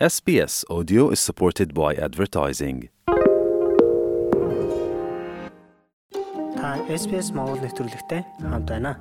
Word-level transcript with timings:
SBS 0.00 0.64
Audio 0.68 1.12
is 1.12 1.20
supported 1.20 1.72
by 1.72 1.94
advertising. 1.94 2.90
Та 6.58 6.82
SBS 6.90 7.30
Монгол 7.30 7.62
нэвтрүүлэгтэй 7.62 8.26
хамт 8.42 8.66
байна. 8.66 8.98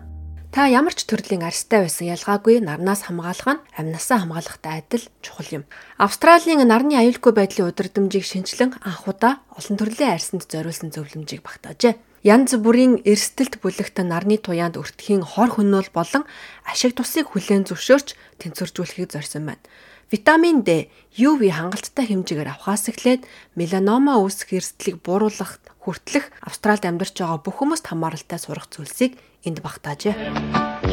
Та 0.54 0.70
ямар 0.70 0.94
ч 0.94 1.10
төрлийн 1.10 1.42
арьстай 1.42 1.82
байсан 1.82 2.14
ялгаагүй 2.14 2.62
нарнаас 2.62 3.10
хамгаалах 3.10 3.58
нь 3.58 3.64
амнасаа 3.74 4.21
хамгаалахтай 4.21 4.86
адил 4.86 5.10
чухал 5.26 5.50
юм. 5.50 5.64
Австралийн 5.98 6.62
нарны 6.62 6.94
аюулгүй 7.02 7.34
байдлын 7.41 7.73
удирдамжийг 7.73 8.30
шинчлэн 8.30 8.78
анх 8.86 9.10
удаа 9.10 9.41
олон 9.57 9.82
төрлийн 9.82 10.14
арьсанд 10.14 10.46
зориулсан 10.46 10.94
зөвлөмжийг 10.94 11.41
багтаажээ. 11.41 11.98
Янз 12.24 12.55
бүрийн 12.55 13.04
эрсдэлт 13.04 13.60
бүлэгт 13.60 14.00
нарны 14.00 14.39
туяанд 14.39 14.80
өртөхийн 14.80 15.28
хор 15.28 15.60
хөнөөл 15.60 15.92
болон 15.92 16.24
ашиг 16.64 16.96
тусыг 16.96 17.36
хүлээн 17.36 17.68
зөвшөөрч 17.68 18.16
тэнцвэржүүлэхийг 18.39 19.12
зорьсон 19.12 19.52
байна. 19.52 19.60
Витамин 20.07 20.64
D 20.64 20.88
UV 21.20 21.52
хангалттай 21.52 22.07
хэмжээгээр 22.07 22.56
авахаас 22.56 22.88
эхлээд 22.88 23.28
меланома 23.60 24.24
үүсэх 24.24 24.56
эрсдлийг 24.56 25.04
бууруулах 25.04 25.60
хүртэлх 25.83 26.32
Австральд 26.47 26.88
амьдарч 26.88 27.20
байгаа 27.20 27.44
бүх 27.44 27.60
хүмүүст 27.60 27.92
хамааралтай 27.92 28.39
сурах 28.39 28.71
зүйлсийг 28.71 29.19
энд 29.44 29.60
багтаажээ. 29.60 30.16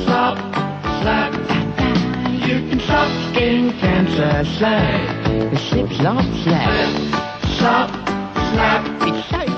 Slap, 0.03 0.35
slap, 0.99 1.31
slap 9.31 9.50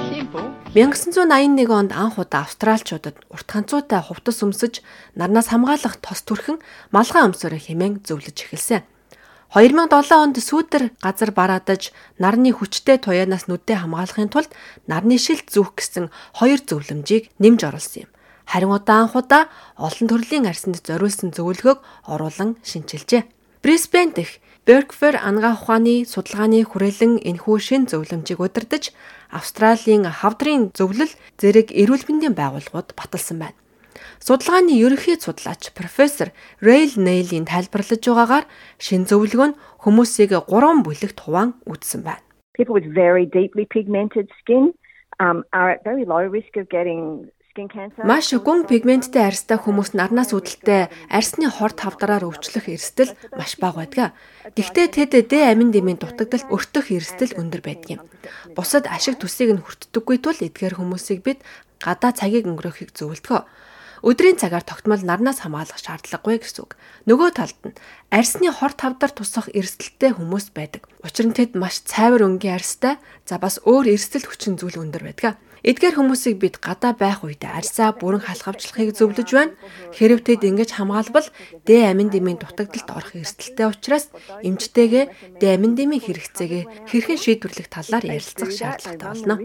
1981 0.73 1.69
онд 1.69 1.93
анх 1.93 2.17
удаа 2.17 2.49
австралчуудад 2.49 3.21
урт 3.29 3.45
ганцуутай 3.45 4.01
хувцас 4.01 4.41
өмсөж 4.41 4.81
нарнаас 5.21 5.53
хамгаалах 5.53 6.01
тос 6.01 6.25
түрхэн 6.25 6.65
малгай 6.89 7.29
өмсөөрөө 7.29 7.61
хэмээн 7.69 8.01
зөвлөж 8.09 8.33
эхэлсэн. 8.41 8.81
2007 9.53 10.17
онд 10.17 10.37
сүүдэр 10.41 10.97
газар 10.97 11.31
бараадаж 11.37 11.93
нарны 12.17 12.57
хүчтэй 12.57 12.97
туяанаас 13.05 13.53
нүдээ 13.53 13.85
хамгаалахын 13.85 14.33
тулд 14.33 14.49
нарны 14.89 15.21
шилт 15.21 15.53
зүүх 15.53 15.77
гэсэн 15.77 16.09
хоёр 16.41 16.65
зөвлөмжийг 16.65 17.29
нэмж 17.37 17.61
оруулсан 17.69 18.09
юм. 18.09 18.11
Харин 18.49 18.73
удаан 18.73 19.13
анхудаа 19.13 19.53
олон 19.77 20.09
төрлийн 20.09 20.49
арсанд 20.49 20.81
зориулсан 20.81 21.37
зөвлөгөөг 21.37 21.85
оруулан 22.09 22.57
шинчилжээ. 22.65 23.29
Брисбен 23.61 24.17
дэх 24.17 24.41
Berkfer 24.63 25.19
ангаа 25.19 25.59
ухааны 25.59 26.07
судалгааны 26.07 26.63
хүрээлэн 26.63 27.19
энэхүү 27.19 27.57
шин 27.59 27.91
зөвлөмжийг 27.91 28.39
удирдах 28.39 28.95
Австралийн 29.35 30.07
хавдрын 30.07 30.71
зөвлөл 30.71 31.11
зэрэг 31.43 31.75
эрүүл 31.75 32.07
мэндийн 32.07 32.39
байгууллагууд 32.39 32.95
баталсан 32.95 33.43
байна. 33.43 33.59
Судалгааны 34.23 34.71
ерөнхий 34.79 35.19
судлаач 35.19 35.75
профессор 35.75 36.31
Rail 36.63 36.95
Neil-ийн 36.95 37.43
тайлбарлаж 37.43 38.07
байгаагаар 38.07 38.47
шин 38.79 39.03
зөвлөгөө 39.11 39.49
нь 39.51 39.59
хүмүүсийг 39.83 40.31
3 40.31 40.87
бүлэгт 40.87 41.19
хуваан 41.19 41.59
үзсэн 41.67 42.07
байна. 42.07 42.23
People 42.55 42.79
with 42.79 42.87
very 42.87 43.27
deeply 43.27 43.67
pigmented 43.67 44.31
skin 44.39 44.71
um, 45.19 45.43
are 45.51 45.75
at 45.75 45.83
very 45.83 46.07
low 46.07 46.23
risk 46.23 46.55
of 46.55 46.71
getting. 46.71 47.27
Маш 47.53 48.33
гүн 48.33 48.65
пигменттэй 48.65 49.29
арьстай 49.29 49.61
хүмүүс 49.61 49.93
нарнаас 49.93 50.33
үүдэлтэй 50.33 50.89
арьсны 51.13 51.53
хор 51.53 51.77
тавдраар 51.77 52.25
өвчлөх 52.25 52.65
эрсдэл 52.73 53.13
маш 53.37 53.61
бага 53.61 53.85
байдаг. 53.85 54.17
Гэхдээ 54.57 54.89
тэд 55.13 55.29
Д 55.29 55.53
амин 55.53 55.69
дэмийн 55.69 56.01
дутагдалт 56.01 56.49
өртөх 56.49 56.89
эрсдэл 56.89 57.37
өндөр 57.37 57.61
байдаг 57.61 57.89
юм. 57.93 58.01
Бусад 58.57 58.89
ашиг 58.89 59.21
төсийг 59.21 59.53
нь 59.53 59.61
хүртдэггүй 59.61 60.17
тул 60.25 60.41
эдгээр 60.41 60.81
хүмүүсийг 60.81 61.21
бид 61.21 61.45
гадаа 61.77 62.17
цагийг 62.17 62.49
өнгөрөөхийг 62.49 62.97
зөвлөдгөө. 62.97 63.45
Өдрийн 64.01 64.41
цагаар 64.41 64.65
тогтмол 64.65 65.05
нарнаас 65.05 65.45
хамгаалах 65.45 65.77
шаардлагагүй 65.77 66.41
гэсэн 66.41 66.65
үг. 66.65 66.81
Нөгөө 67.05 67.31
талд 67.37 67.61
нь 67.69 67.77
арьсны 68.09 68.49
хор 68.49 68.73
тавдар 68.73 69.13
тусах 69.13 69.53
эрсдэлтэй 69.53 70.17
хүмүүс 70.17 70.57
байдаг. 70.57 70.89
Учир 71.05 71.29
нь 71.29 71.37
тэд 71.37 71.53
маш 71.53 71.85
цайвар 71.85 72.25
өнгийн 72.25 72.57
арьстай, 72.57 72.97
за 73.29 73.37
бас 73.37 73.61
өөр 73.63 73.93
эрсдэл 73.93 74.27
хүчин 74.27 74.57
зүйл 74.57 74.81
өндөр 74.83 75.05
байдаг. 75.07 75.37
Эдгээр 75.63 75.95
хүмүүсийг 75.95 76.43
бид 76.43 76.59
гадаа 76.59 76.91
байх 76.99 77.23
үедээ 77.23 77.55
арьсаа 77.55 77.95
бүрэн 77.95 78.27
халахвчлахыг 78.27 78.99
зөвлөж 78.99 79.31
байна. 79.31 79.55
Хэрв 79.95 80.27
тэд 80.27 80.43
ингэж 80.43 80.75
хамгаалбал 80.75 81.31
Д 81.63 81.71
амин 81.87 82.11
дэмийн 82.11 82.43
дутагдалд 82.43 82.91
орох 82.91 83.15
эрсдэлтэй 83.15 83.71
учраас 83.71 84.11
эмчтэйгээ 84.43 85.39
Д 85.39 85.43
амин 85.55 85.79
дэмийн 85.79 86.03
хэрэгцээгээ 86.03 86.91
хэрхэн 86.91 87.19
шийдвэрлэх 87.23 87.71
талаар 87.71 88.03
ярилцах 88.11 88.51
шаардлагатай 88.51 89.07
болно. 89.07 89.39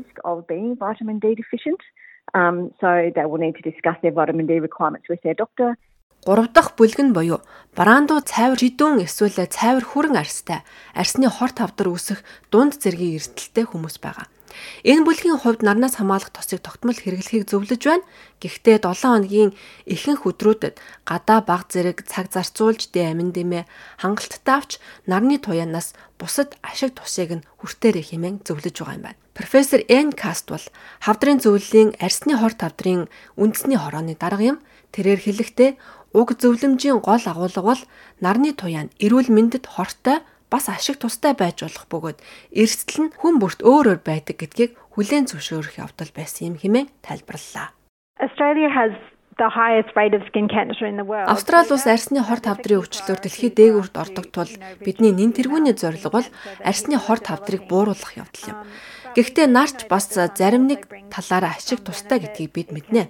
Um, 2.35 2.75
so 2.81 3.09
they 3.15 3.23
will 3.23 3.39
need 3.39 3.55
to 3.55 3.63
discuss 3.63 3.95
their 4.03 4.11
vitamin 4.11 4.47
D 4.47 4.59
requirements 4.59 5.07
with 5.07 5.21
their 5.23 5.33
doctor. 5.33 5.79
Гурав 6.27 6.51
дахь 6.51 6.75
бүлэг 6.75 6.99
нь 6.99 7.15
буюу 7.15 7.39
бараандуу 7.71 8.19
цайвар 8.19 8.59
жидүүн 8.59 9.05
эсвэл 9.07 9.47
цайвар 9.47 9.85
хүрэн 9.87 10.19
арьстай 10.19 10.59
арьсны 10.91 11.31
хор 11.31 11.55
тавдар 11.55 11.87
үүсэх 11.87 12.19
дунд 12.51 12.75
зэргийн 12.83 13.15
эрсдэлтэй 13.15 13.63
хүмүүс 13.63 14.03
байгаа. 14.03 14.27
Энэ 14.83 15.05
бүлгийн 15.05 15.39
хувьд 15.41 15.61
нарнаас 15.65 15.97
хамгаалах 15.97 16.31
тосыг 16.33 16.61
тогтмол 16.63 16.97
хэрэглэхийг 16.97 17.47
зөвлөж 17.49 17.81
байна. 17.83 18.07
Гэхдээ 18.41 18.77
7 18.83 18.93
хоногийн 19.01 19.51
ихэнх 19.85 20.23
өдрүүдэд 20.29 20.75
гадаа 21.05 21.39
баг 21.41 21.69
зэрэг 21.71 22.05
цаг 22.05 22.29
зарцуулж 22.33 22.93
дэ 22.93 23.11
амин 23.11 23.33
дэмэ 23.33 23.65
хангалттай 24.01 24.55
авч 24.55 24.71
нарны 25.09 25.41
туяанаас 25.41 25.97
бусад 26.21 26.57
ашиг 26.61 26.93
тусыг 26.97 27.29
нь 27.37 27.45
хүртээрэй 27.61 28.05
хэмээн 28.13 28.45
зөвлөж 28.45 28.75
байгаа 28.77 28.97
юм 28.97 29.05
байна. 29.09 29.21
Профессор 29.37 29.81
Н 29.85 30.09
Каст 30.17 30.49
бол 30.49 30.65
хавдрын 31.05 31.37
зөвлөлийн 31.37 31.93
арьсны 32.01 32.33
хор 32.37 32.57
тавдрын 32.57 33.05
үндэсний 33.37 33.77
хорооны 33.77 34.17
дарга 34.17 34.41
юм. 34.41 34.57
Тэрээр 34.93 35.21
хэлэхдээ 35.21 35.71
уг 36.17 36.33
зөвлөмжийн 36.41 36.99
гол 37.05 37.21
агуулга 37.21 37.61
бол 37.61 37.81
нарны 38.23 38.57
туяан 38.57 38.89
эрүүл 38.97 39.29
мэндэд 39.29 39.65
хортой 39.69 40.25
бас 40.51 40.69
ашиг 40.71 40.97
тустай 41.01 41.33
байж 41.35 41.63
болох 41.65 41.85
бөгөөд 41.91 42.19
эрсдэл 42.55 42.99
нь 43.07 43.13
хүн 43.19 43.35
бүрт 43.41 43.59
өөр 43.63 43.85
өөр 43.91 44.01
байдаг 44.05 44.35
гэдгийг 44.39 44.71
хүлээн 44.95 45.27
зөвшөөрөх 45.29 45.75
явдал 45.83 46.11
байсан 46.15 46.53
юм 46.53 46.55
хэмээн 46.61 46.87
тайлбарллаа. 47.03 47.75
Australia 48.17 48.69
has 48.71 48.93
Австрали 51.27 51.71
улс 51.71 51.85
арьсны 51.85 52.21
хор 52.25 52.41
тавдрын 52.41 52.81
өвчлөөр 52.81 53.19
дэлхийд 53.21 53.53
дээгүүрт 53.53 53.95
ордог 53.95 54.25
тул 54.33 54.49
бидний 54.81 55.13
нэн 55.13 55.31
тэргүүний 55.37 55.77
зорилго 55.77 56.09
бол 56.09 56.27
арьсны 56.65 56.97
хор 56.97 57.21
тавдрыг 57.21 57.69
бууруулах 57.69 58.17
явдал 58.17 58.49
юм. 58.49 58.57
Гэхдээ 59.17 59.47
нарч 59.49 59.89
бас 59.89 60.09
зарим 60.13 60.69
нэг 60.69 60.85
талаараа 61.09 61.57
ашиг 61.57 61.81
тустай 61.81 62.21
гэдгийг 62.21 62.53
бид 62.53 62.69
мэднэ. 62.69 63.09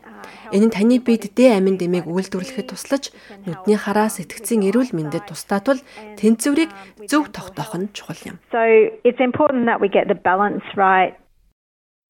Энэ 0.56 0.68
нь 0.68 0.76
таны 0.76 1.00
биед 1.04 1.36
Д 1.36 1.52
амин 1.52 1.76
дэмийг 1.76 2.08
үйлдвэрлэхэд 2.08 2.72
туслаж 2.72 3.12
нүдний 3.44 3.76
хараа 3.76 4.08
сэтгцийн 4.08 4.64
эрүүл 4.72 4.96
мэндэд 4.96 5.28
тустай 5.28 5.60
тул 5.60 5.84
тэнцвэрийг 6.16 6.72
зөв 7.12 7.28
тогтоох 7.36 7.76
нь 7.76 7.92
чухал 7.92 8.20
юм. 8.24 8.40
So 8.56 8.64
it's 9.04 9.20
important 9.20 9.68
that 9.68 9.84
we 9.84 9.92
get 9.92 10.08
the 10.08 10.16
balance 10.16 10.64
right 10.80 11.16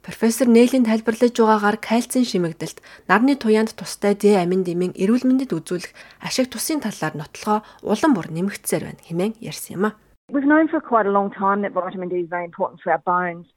Профессор 0.08 0.48
Нээлийн 0.48 0.88
тайлбарлаж 0.88 1.36
байгаагаар 1.36 1.84
кальцийн 1.84 2.24
шимэгдэлт 2.24 2.80
нарны 3.12 3.36
туяанд 3.36 3.76
тустай 3.76 4.16
Д 4.16 4.40
амин 4.40 4.64
дэмийн 4.64 4.96
эрүүл 4.96 5.28
мэндэд 5.28 5.52
үзүүлэх 5.52 5.92
ашиг 6.24 6.48
тусын 6.48 6.80
талаар 6.80 7.12
нотлохоо 7.20 7.60
улам 7.84 8.16
бүр 8.16 8.32
нэмэгдсээр 8.32 8.88
байна 8.88 9.04
хэмээн 9.04 9.36
ярьсан 9.44 9.76
юм 9.76 9.84
а. 9.92 10.00
We've 10.32 10.48
known 10.48 10.72
for 10.72 10.80
quite 10.80 11.04
a 11.04 11.12
long 11.12 11.28
time 11.36 11.60
that 11.68 11.76
vitamin 11.76 12.08
D 12.08 12.24
is 12.24 12.32
very 12.32 12.48
important 12.48 12.80
for 12.80 12.96
our 12.96 13.04
bones. 13.04 13.52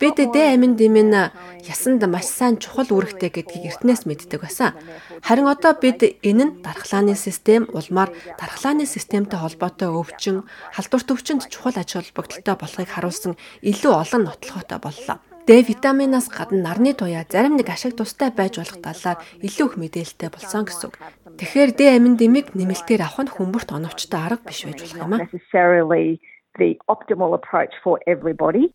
Бид 0.00 0.16
Д 0.16 0.36
амин 0.56 0.80
дэмийн 0.80 1.12
ясанд 1.60 2.00
маш 2.08 2.24
сайн 2.24 2.56
чухал 2.56 2.88
үүрэгтэй 2.88 3.28
гэдгийг 3.28 3.76
эртнээс 3.76 4.08
мэддэг 4.08 4.40
байсан. 4.48 4.72
Харин 5.20 5.44
одоо 5.44 5.76
бид 5.76 6.00
энэ 6.24 6.44
нь 6.44 6.52
дархлааны 6.64 7.20
систем 7.20 7.68
улмаар 7.68 8.16
дархлааны 8.40 8.88
системтэй 8.88 9.40
холбоотой 9.40 9.92
өвчин, 9.92 10.48
халдварт 10.72 11.12
өвчөнд 11.12 11.52
чухал 11.52 11.76
ач 11.76 12.00
холбогдолтой 12.00 12.56
болохыг 12.56 12.88
харуулсан 12.88 13.36
илүү 13.60 13.92
олон 13.92 14.22
нотлохотой 14.28 14.80
боллоо. 14.80 15.20
Д 15.42 15.58
витаминаас 15.66 16.30
гадна 16.30 16.70
нарны 16.70 16.94
туяа 16.94 17.26
зарим 17.26 17.58
нэг 17.58 17.66
ашиг 17.66 17.98
тустай 17.98 18.30
байж 18.30 18.62
болох 18.62 18.78
талаар 18.78 19.18
илүү 19.42 19.66
их 19.66 19.74
мэдээлэлтэй 19.74 20.30
болсон 20.30 20.62
гэсэн 20.70 20.86
үг. 20.86 20.94
Тэгэхээр 21.34 21.70
Д 21.74 21.80
амин 21.98 22.14
дэмийг 22.14 22.54
нэмэлтээр 22.54 23.02
авах 23.02 23.26
нь 23.26 23.34
хүмүүрт 23.34 23.74
оновчтой 23.74 24.22
арга 24.22 24.46
биш 24.46 24.62
байж 24.62 24.78
болох 24.86 25.02
юм 25.02 25.18
а. 25.18 25.26
necessarily 25.26 26.22
the 26.62 26.78
optimal 26.86 27.34
approach 27.34 27.74
for 27.82 27.98
everybody. 28.06 28.70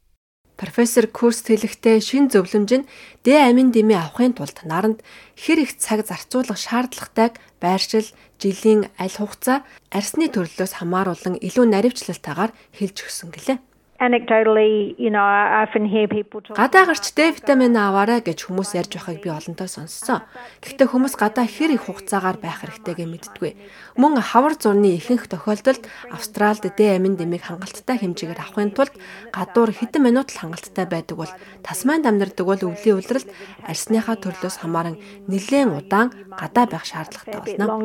Профессор 0.60 1.08
Курс 1.08 1.46
хэлэхдээ 1.48 2.04
шин 2.04 2.28
зөвлөмж 2.28 2.72
нь 2.84 2.88
Д 3.24 3.28
амин 3.48 3.72
дэмий 3.72 3.96
авахын 3.96 4.36
тулд 4.36 4.60
наранд 4.68 5.08
хэр 5.40 5.64
их 5.64 5.72
цаг 5.80 6.04
зарцуулах 6.04 6.60
шаардлагатайг 6.60 7.40
байршил, 7.64 8.12
жилийн 8.42 8.92
аль 9.00 9.16
хугацаа, 9.16 9.64
арсны 9.88 10.28
төрлөөс 10.28 10.84
хамааруулан 10.84 11.40
илүү 11.40 11.66
наривчлалтайгаар 11.72 12.52
хэлж 12.76 12.98
өгсөн 13.08 13.32
гэлээ. 13.32 13.58
Anecdotally, 14.00 14.96
you 14.98 15.10
know, 15.10 15.24
I 15.24 15.64
often 15.64 15.86
hear 15.86 16.08
people 16.08 16.42
talk 16.42 16.58
Гадаа 16.58 16.86
гарч 16.86 17.14
Д 17.18 17.34
витамин 17.34 17.74
аваарай 17.74 18.22
гэж 18.22 18.46
хүмүүс 18.46 18.78
ярьж 18.78 18.94
байхыг 18.94 19.26
би 19.26 19.30
олонтоо 19.34 19.66
сонссон. 19.66 20.22
Гэхдээ 20.62 20.88
хүмүүс 20.88 21.18
гадаа 21.18 21.50
хэр 21.50 21.74
их 21.74 21.90
хугацаагаар 21.90 22.38
байх 22.38 22.62
хэрэгтэйгээ 22.62 23.08
мэддэггүй. 23.10 23.52
Мөн 23.98 24.22
хавар 24.22 24.54
зурны 24.54 24.94
ихэнх 24.94 25.26
тохиолдолд 25.26 25.90
Австралид 26.14 26.78
Д 26.78 26.82
амин 26.94 27.18
дэмийг 27.18 27.50
хангалттай 27.50 27.98
хэмжээгээр 27.98 28.42
авахын 28.42 28.72
тулд 28.78 28.94
гадуур 29.34 29.74
хэдэн 29.74 30.02
минут 30.06 30.30
л 30.30 30.42
хангалттай 30.46 30.86
байдаг 30.86 31.18
бол 31.18 31.34
Тасманд 31.66 32.06
амьдардаг 32.06 32.46
бол 32.46 32.62
өвлийн 32.62 33.02
улиралд 33.02 33.30
арсныхаа 33.66 34.22
төрлөөс 34.22 34.62
хамааран 34.62 35.02
нэлээд 35.26 35.74
удаан 35.74 36.14
гадаа 36.38 36.66
байх 36.70 36.86
шаардлагатай 36.86 37.58
болно. 37.58 37.82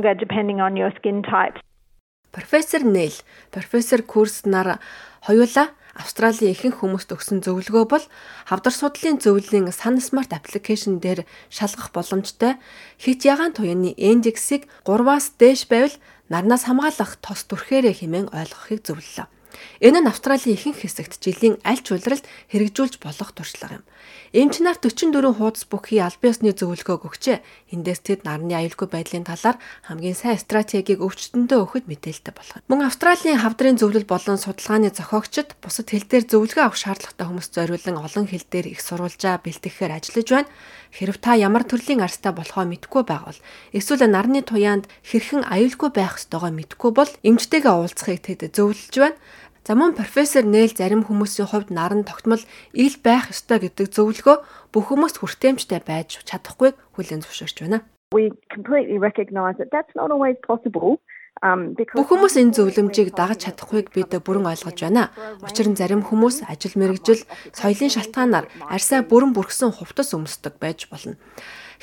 Профессор 2.32 2.81
Нейл, 2.81 3.12
профессор 3.53 4.00
Курс 4.00 4.49
нар 4.49 4.81
хоёулаа 5.20 5.69
Австралийн 5.92 6.56
ихэнх 6.56 6.80
хүмүүст 6.80 7.12
өгсөн 7.12 7.44
зөвлөгөө 7.44 7.84
бол 7.84 8.04
хавдар 8.48 8.72
судлалын 8.72 9.20
зөвлөлийн 9.20 9.68
Sun 9.68 10.00
Smart 10.00 10.32
application 10.32 11.04
дээр 11.04 11.28
шалгах 11.52 11.92
боломжтой 11.92 12.56
хит 12.96 13.28
ягаан 13.28 13.52
туяаны 13.52 13.92
индексийг 13.96 14.64
3-аас 14.88 15.36
дээш 15.36 15.68
байвал 15.68 15.92
нарнаас 16.32 16.64
хамгаалах 16.64 17.20
тос 17.20 17.44
түрхээрээ 17.44 17.94
хэмээн 18.00 18.32
ойлгохыг 18.32 18.80
зөвлөлөө. 18.88 19.41
Энэ 19.81 20.00
нь 20.00 20.10
Австралийн 20.10 20.56
ихэнх 20.56 20.84
хэсэгт 20.84 21.20
жилийн 21.22 21.56
аль 21.66 21.81
ч 21.82 21.93
улиралд 21.93 22.25
хэрэгжүүлж 22.52 23.02
болох 23.02 23.31
туршлага 23.34 23.81
юм. 23.81 23.84
Эмч 24.32 24.64
нар 24.64 24.81
44 24.81 25.37
хуудас 25.37 25.69
бүхий 25.69 26.00
аль 26.00 26.16
биесны 26.16 26.56
зөвлөгөө 26.56 27.04
өгчээ. 27.04 27.44
Эндээс 27.76 28.00
тэд 28.00 28.25
нарны 28.25 28.56
аюулгүй 28.56 28.88
байдлын 28.88 29.28
талаар 29.28 29.60
хамгийн 29.84 30.16
сайн 30.16 30.40
стратегийг 30.40 31.04
өвчтөндөө 31.04 31.58
өгөхөд 31.60 31.87
мэдээлэлтэй 31.87 32.32
болох. 32.32 32.64
Мөн 32.64 32.88
Австралийн 32.88 33.44
хавдрын 33.44 33.76
зөвлөл 33.76 34.08
болон 34.08 34.40
судалгааны 34.40 34.88
зохиогчид 34.88 35.52
бусад 35.60 35.93
хэл 35.93 36.08
дээр 36.08 36.25
зөвлөгөө 36.32 36.64
авах 36.64 36.81
шаардлагатай 36.81 37.26
хүмүүст 37.28 37.52
зориулан 37.52 38.00
олон 38.00 38.25
хэл 38.25 38.46
дээр 38.49 38.72
их 38.72 38.81
сурвалжаа 38.81 39.37
бэлтгэхээр 39.44 39.93
ажиллаж 40.00 40.28
байна. 40.32 40.49
Хэрв 40.92 41.16
та 41.24 41.32
ямар 41.40 41.64
төрлийн 41.64 42.04
арстай 42.04 42.36
болохоо 42.36 42.68
мэдэхгүй 42.68 43.02
байгавал 43.08 43.40
эсвэл 43.72 44.04
нарны 44.12 44.44
туяанд 44.44 44.92
хэрхэн 45.08 45.48
аюулгүй 45.48 45.90
байх 45.96 46.20
ёстойгоо 46.20 46.52
мэдэхгүй 46.52 46.92
бол 46.92 47.12
эмчтэйгээ 47.24 47.72
уулзахыг 47.72 48.20
тэд 48.20 48.52
зөвлөж 48.52 48.94
байна. 49.00 49.16
За 49.64 49.72
мөн 49.72 49.96
профессор 49.96 50.44
Нэйл 50.44 50.74
зарим 50.74 51.06
хүмүүсийн 51.06 51.48
хувьд 51.48 51.70
наран 51.72 52.02
тогтмол 52.04 52.44
ил 52.76 52.96
байх 53.00 53.30
ёстой 53.32 53.62
гэдэг 53.62 53.94
зөвлөгөө 53.94 54.36
бүх 54.74 54.84
хүмүүст 54.90 55.22
хүртээмжтэй 55.22 55.80
байж 55.86 56.18
чадахгүйг 56.28 56.74
хүлээн 56.98 57.22
зөвшөөрч 57.24 57.56
байна. 57.62 57.86
We 58.12 58.34
completely 58.52 58.98
recognise 58.98 59.56
that 59.62 59.70
that's 59.72 59.94
not 59.96 60.10
always 60.12 60.36
possible. 60.44 61.00
Um, 61.40 61.75
Бүх 61.75 62.06
хүмүүс 62.06 62.38
энэ 62.38 62.55
зөвлөмжийг 62.55 63.19
дагаж 63.19 63.49
чадахгүйг 63.49 63.90
бид 63.90 64.14
бүрэн 64.14 64.46
ойлгож 64.52 64.79
байна. 64.79 65.11
Учир 65.43 65.67
нь 65.67 65.75
зарим 65.75 66.05
хүмүүс 66.06 66.46
ажил 66.46 66.79
мэргэжил, 66.79 67.26
соёлын 67.50 67.90
шалтгаанаар 67.90 68.46
арьсаа 68.70 69.02
бүрэн 69.02 69.34
бүрхсэн 69.34 69.75
хувцас 69.75 70.14
өмсдөг 70.14 70.62
байж 70.62 70.87
болно. 70.87 71.19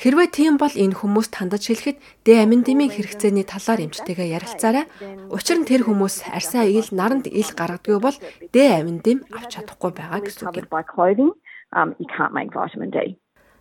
Хэрвээ 0.00 0.32
тийм 0.32 0.56
бол 0.56 0.72
энэ 0.72 0.96
хүмүүст 0.96 1.36
хандаж 1.36 1.68
хэлэхэд 1.68 2.00
Д 2.24 2.40
аминдимийн 2.40 2.88
хэрэгцээний 2.88 3.44
талаар 3.44 3.84
эмчтэйгээ 3.84 4.32
ярилцаарай. 4.32 4.88
Учир 5.28 5.60
нь 5.60 5.68
тэр 5.68 5.84
хүмүүс 5.84 6.32
арьсаа 6.32 6.64
ил 6.64 6.88
наранд 6.88 7.28
ил 7.28 7.52
гаргадгүй 7.52 8.00
бол 8.00 8.16
Д 8.48 8.56
аминдим 8.80 9.28
авч 9.28 9.60
чадахгүй 9.60 9.92
байгаа 9.92 10.24
гэсэн 10.24 10.48
үг 10.48 10.64
юм. 10.64 11.36
Um. 11.76 11.92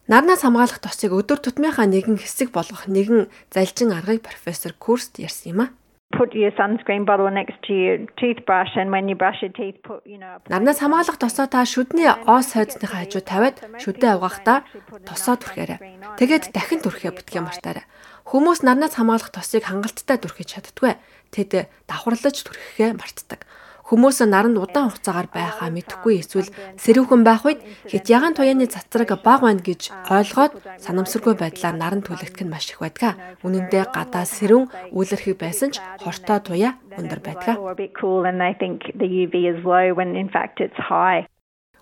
Нарнаас 0.10 0.42
хамгаалах 0.42 0.80
тосыг 0.80 1.12
өдөр 1.14 1.38
тутмынхаа 1.44 1.86
нэгэн 1.86 2.18
хэсэг 2.18 2.50
болгох 2.56 2.88
нэгэн 2.90 3.28
залжин 3.54 3.94
аргыг 3.94 4.26
профессор 4.26 4.74
Курст 4.74 5.20
ярьсан 5.22 5.54
юм 5.54 5.60
а 5.68 5.79
put 6.12 6.34
your 6.34 6.52
sunscreen 6.58 7.06
bottle 7.06 7.30
next 7.30 7.62
to 7.68 7.74
your 7.74 7.98
toothbrush 8.18 8.74
and 8.76 8.90
when 8.92 9.08
you 9.10 9.16
brush 9.16 9.42
your 9.42 9.54
teeth 9.54 9.78
put 9.84 10.02
you 10.06 10.18
know 10.18 10.42
Нарнаас 10.50 10.80
хамгаалах 10.82 11.18
тосоо 11.22 11.46
та 11.46 11.62
шүдний 11.66 12.10
оос 12.10 12.58
хойдсныхаа 12.58 13.06
хажуу 13.06 13.22
тавиад 13.22 13.58
шүдээ 13.78 14.18
авгахдаа 14.18 14.66
тосоо 15.06 15.38
түрхээрэй. 15.38 15.80
Тэгээд 16.18 16.50
дахин 16.50 16.82
түрхээ 16.82 17.14
бүтгий 17.14 17.42
мартаарай. 17.46 17.86
Хүмүүс 18.26 18.66
нарнаас 18.66 18.98
хамгаалах 18.98 19.30
тосыг 19.30 19.70
хангалттай 19.70 20.18
түрхэж 20.18 20.48
чаддгүй. 20.58 20.98
Тэд 21.30 21.70
давхарлаж 21.86 22.38
түрхэхээ 22.42 22.98
мартдаг. 22.98 23.46
Хүмүүс 23.90 24.22
наранд 24.30 24.62
удаан 24.62 24.94
хугацаагаар 24.94 25.34
байхаа 25.34 25.74
мэдэхгүй 25.74 26.22
эсвэл 26.22 26.54
сэрүүхэн 26.78 27.26
байх 27.26 27.42
үед 27.42 27.66
хэд 27.90 28.06
ягаан 28.06 28.38
туяаны 28.38 28.70
цацраг 28.70 29.18
бага 29.26 29.50
байна 29.50 29.66
гэж 29.66 29.90
ойлгоод 30.14 30.54
санамсаргүй 30.78 31.34
байдлаар 31.34 31.74
наранд 31.74 32.06
түлэгдэх 32.06 32.46
нь 32.46 32.54
маш 32.54 32.70
их 32.70 32.86
байдаг. 32.86 33.18
Үнэн 33.42 33.74
дээр 33.74 33.90
гадаа 33.90 34.30
сэрүүн 34.30 34.94
үйлэрхий 34.94 35.34
байсан 35.34 35.74
ч 35.74 35.82
хортой 36.06 36.38
туяа 36.38 36.78
өндөр 37.02 37.18
байдаг. 37.18 37.58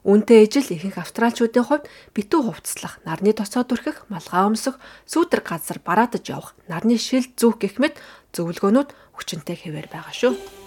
Үүнтэй 0.07 0.48
ижил 0.48 0.71
ихэнх 0.71 1.03
австралчуудын 1.03 1.68
хувьд 1.68 1.92
битүү 2.15 2.48
хувцаслах, 2.48 3.03
нарны 3.03 3.36
тосоо 3.36 3.68
дүрхэх, 3.68 4.07
малгай 4.07 4.48
өмсөх, 4.48 4.80
сүүдэр 5.03 5.44
газар 5.44 5.83
бараадаж 5.83 6.24
явах, 6.31 6.56
нарны 6.71 6.95
шил 6.95 7.27
зүүх 7.36 7.60
гэх 7.60 7.75
мэт 7.83 8.00
зөвлөгөөнүүд 8.31 8.95
хүчинтэй 9.19 9.60
хэвээр 9.60 9.92
байгаа 9.92 10.15
шүү. 10.15 10.66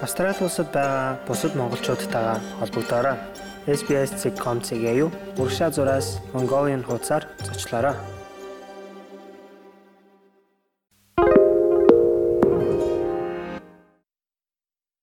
Австрали 0.00 0.36
улсад 0.40 0.68
байгаа 0.72 1.18
бусад 1.26 1.56
монголчуудтайгаа 1.56 2.38
холбогдоорой. 2.60 3.16
SBS.com-ийг 3.66 4.84
юу 5.04 5.10
урагшаа 5.36 5.70
зураас 5.72 6.06
Mongolian 6.32 6.84
хуудасаар 6.84 7.26
зочлоорой. 7.42 7.96